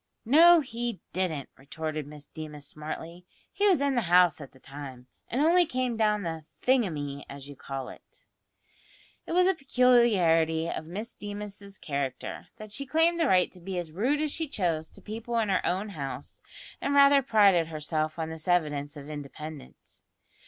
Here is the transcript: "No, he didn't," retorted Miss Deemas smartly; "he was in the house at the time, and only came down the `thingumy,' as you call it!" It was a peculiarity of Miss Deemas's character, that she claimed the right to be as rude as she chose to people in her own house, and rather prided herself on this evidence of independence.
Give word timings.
"No, 0.25 0.61
he 0.61 0.99
didn't," 1.13 1.49
retorted 1.57 2.07
Miss 2.07 2.25
Deemas 2.25 2.65
smartly; 2.65 3.23
"he 3.51 3.67
was 3.67 3.81
in 3.81 3.93
the 3.93 4.01
house 4.09 4.41
at 4.41 4.51
the 4.51 4.59
time, 4.59 5.05
and 5.29 5.39
only 5.41 5.63
came 5.63 5.95
down 5.95 6.23
the 6.23 6.43
`thingumy,' 6.63 7.23
as 7.29 7.47
you 7.47 7.55
call 7.55 7.87
it!" 7.89 8.23
It 9.27 9.33
was 9.33 9.45
a 9.45 9.53
peculiarity 9.53 10.67
of 10.67 10.87
Miss 10.87 11.13
Deemas's 11.13 11.77
character, 11.77 12.47
that 12.57 12.71
she 12.71 12.87
claimed 12.87 13.19
the 13.19 13.27
right 13.27 13.51
to 13.51 13.59
be 13.59 13.77
as 13.77 13.91
rude 13.91 14.21
as 14.21 14.31
she 14.31 14.47
chose 14.47 14.89
to 14.89 15.01
people 15.01 15.37
in 15.37 15.49
her 15.49 15.63
own 15.63 15.89
house, 15.89 16.41
and 16.81 16.95
rather 16.95 17.21
prided 17.21 17.67
herself 17.67 18.17
on 18.17 18.31
this 18.31 18.47
evidence 18.47 18.97
of 18.97 19.07
independence. 19.07 20.05